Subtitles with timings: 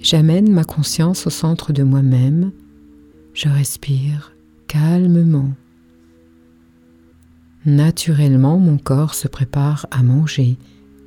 [0.00, 2.52] J'amène ma conscience au centre de moi-même.
[3.34, 4.32] Je respire
[4.66, 5.50] calmement.
[7.66, 10.56] Naturellement, mon corps se prépare à manger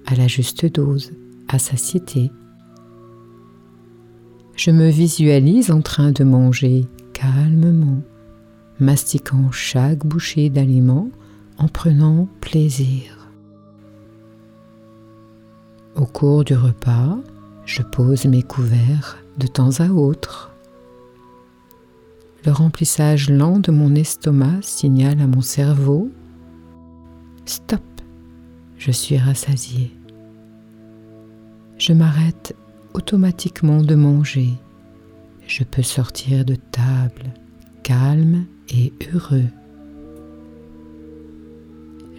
[0.06, 1.12] à la juste dose,
[1.48, 2.32] à satiété.
[4.56, 8.04] Je me visualise en train de manger calmement,
[8.80, 11.10] mastiquant chaque bouchée d'aliment
[11.58, 13.32] en prenant plaisir.
[15.96, 17.18] Au cours du repas,
[17.66, 20.52] je pose mes couverts de temps à autre.
[22.46, 26.10] Le remplissage lent de mon estomac signale à mon cerveau
[27.46, 27.82] Stop,
[28.78, 29.92] je suis rassasié.
[31.78, 32.56] Je m'arrête
[32.94, 34.50] automatiquement de manger.
[35.48, 37.34] Je peux sortir de table,
[37.84, 39.48] calme et heureux.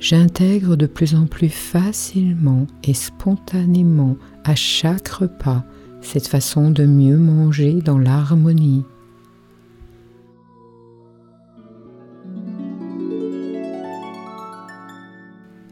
[0.04, 5.64] J'intègre de plus en plus facilement et spontanément à chaque repas
[6.02, 8.84] cette façon de mieux manger dans l'harmonie.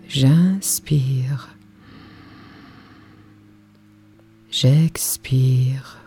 [0.08, 1.54] J'inspire.
[4.50, 5.98] J'expire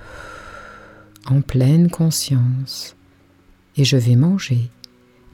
[1.27, 2.95] en pleine conscience
[3.77, 4.71] et je vais manger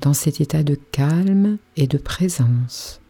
[0.02, 3.01] dans cet état de calme et de présence.